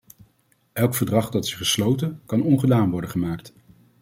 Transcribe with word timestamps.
Elk 0.73 0.95
verdrag 0.95 1.29
dat 1.29 1.45
is 1.45 1.53
gesloten 1.53 2.21
kan 2.25 2.41
ongedaan 2.41 2.91
worden 2.91 3.09
gemaakt. 3.09 3.53